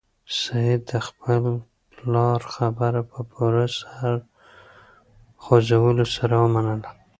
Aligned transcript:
سعید 0.39 0.81
د 0.91 0.93
خپل 1.07 1.43
پلار 1.95 2.39
خبره 2.55 3.01
په 3.11 3.19
پوره 3.31 3.65
سر 3.79 4.13
خوځولو 5.43 6.05
سره 6.17 6.35
ومنله. 6.43 6.89